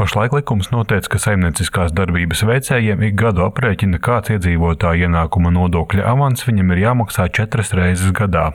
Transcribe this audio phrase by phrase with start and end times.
[0.00, 6.46] Pašlaik likums noteica, ka saimnieciskās darbības veicējiem ik gadu aprēķina, kāds iedzīvotāja ienākuma nodokļa avans
[6.46, 8.46] viņam ir jāmaksā četras reizes gadā.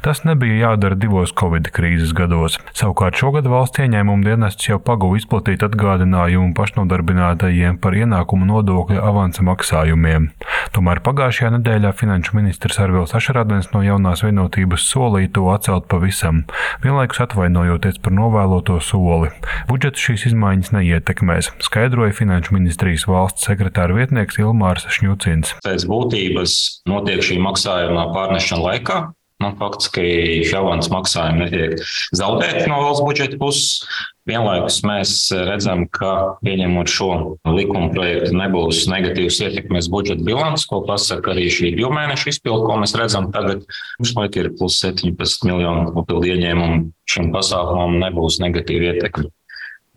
[0.00, 2.56] Tas nebija jādara divos Covid krīzes gados.
[2.72, 10.30] Savukārt šogad valsts ieņēmuma dienests jau paguva izplatīt atgādinājumu pašnodarbinātajiem par ienākuma nodokļa avansa maksājumiem.
[10.72, 16.46] Tomēr pagājušajā nedēļā finanšu ministrs Arvils Ašarādens no jaunās vienotības solīja to atcelt pavisam,
[16.80, 19.28] vienlaikus atvainojoties par novēloto soli.
[19.68, 25.56] Budžets šīs izmaiņas neiet ietekmēs, skaidroja Finanšu ministrijas valsts sekretāra vietnieks Ilmārs Šņucins.
[25.64, 26.56] Pēc būtības
[26.90, 29.02] notiek šī maksājuma pārnešana laikā.
[29.42, 31.80] Nu, faktiski šāvāns maksājumi netiek
[32.14, 33.82] zaudēti no valsts budžeta puses.
[34.24, 35.10] Vienlaikus mēs
[35.44, 37.08] redzam, ka pieņemot šo
[37.50, 42.78] likuma projektu, nebūs negatīvas ietekmes budžeta bilants, ko pasaka arī šī divu mēnešu izpildu, ko
[42.80, 43.66] mēs redzam tagad.
[43.98, 46.84] Pašlaik ir plus 17 miljonu papildu ieņēmumu.
[47.10, 49.28] Šim pasākumam nebūs negatīva ietekme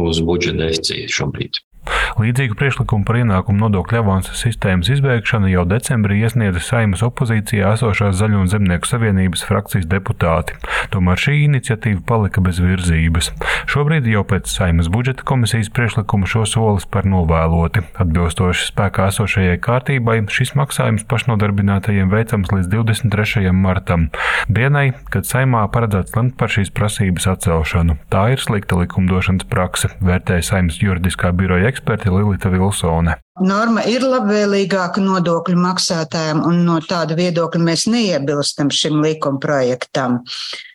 [0.00, 1.60] uz budžeta deficītu šobrīd.
[2.14, 8.44] Līdzīgu priekšlikumu par ienākumu nodokļu avansa sistēmas izbeigšanu jau decembrī iesniedza Saimas opozīcijā esošās Zaļo
[8.44, 10.54] un Zemnieku savienības frakcijas deputāti.
[10.94, 13.32] Tomēr šī iniciatīva palika bez virzības.
[13.70, 17.82] Šobrīd jau pēc Saimas budžeta komisijas priekšlikuma šo solis par novēloti.
[17.98, 23.50] Atbilstoši spēkā esošajai kārtībai, šis maksājums pašnodarbinātajiem veicams līdz 23.
[23.50, 24.06] martam,
[24.46, 27.98] dienai, kad Saimā paredzēts lemt par šīs prasības atcelšanu.
[28.14, 33.18] Tā ir slikta likumdošanas prakse, vērtēja Saimas juridiskā biroja eksperte Lilita Vilsone.
[33.42, 40.22] Norma ir labvēlīgāka nodokļu maksātājiem, un no tāda viedokļa mēs neiebilstam šim likuma projektam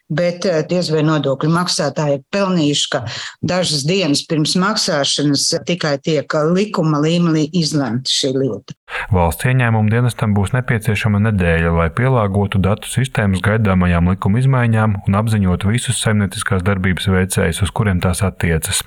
[0.10, 3.04] bet eh, diez vai nodokļu maksātāji ir pelnījuši, ka
[3.46, 8.76] dažas dienas pirms maksāšanas tikai tiek likuma līmenī izlemta šī lieta.
[9.14, 15.70] Valsts ieņēmuma dienestam būs nepieciešama nedēļa, lai pielāgotu datu sistēmas gaidāmajām likuma izmaiņām un apziņotu
[15.70, 18.82] visus saimnieciskās darbības veicējus, uz kuriem tās attiecas.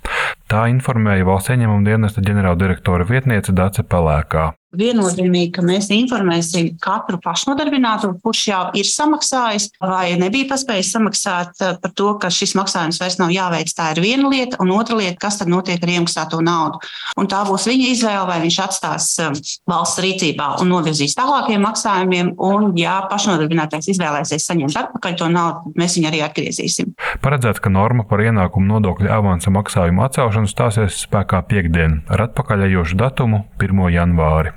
[0.53, 8.13] Tā informēja valsts ieņēmuma dienesta ģenerāldirektora vietniece Dace Pelēkā viennozīmīgi, ka mēs informēsim katru pašnodarbināto,
[8.25, 13.19] kurš jau ir samaksājis vai nebija paspējis samaksāt eh, par to, ka šis maksājums vairs
[13.21, 13.73] nav jāveic.
[13.77, 16.81] Tā ir viena lieta, un otra lieta, kas tad notiek ar iemaksāto naudu.
[17.21, 22.35] Un tā būs viņa izvēle, vai viņš atstās eh, valsts rīcībā un novirzīs tālākiem maksājumiem,
[22.41, 26.92] un ja pašnodarbinātais izvēlēsies saņemt atpakaļ to naudu, mēs viņu arī atgriezīsim.
[27.23, 33.45] Paredzēts, ka norma par ienākumu nodokļu avansa maksājumu atcelšanu stāsies spēkā piekdien ar atpakaļējošu datumu
[33.63, 33.85] 1.
[33.95, 34.57] janvāri.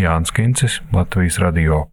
[0.00, 1.84] Jānis Kincis, Latvijas Radio.